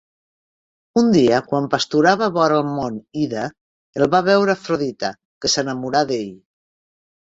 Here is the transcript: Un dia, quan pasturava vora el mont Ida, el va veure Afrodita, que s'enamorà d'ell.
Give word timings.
Un 1.01 1.11
dia, 1.15 1.41
quan 1.51 1.67
pasturava 1.73 2.29
vora 2.37 2.57
el 2.61 2.73
mont 2.79 2.97
Ida, 3.27 3.43
el 4.01 4.07
va 4.15 4.23
veure 4.31 4.57
Afrodita, 4.57 5.13
que 5.43 5.53
s'enamorà 5.57 6.03
d'ell. 6.15 6.37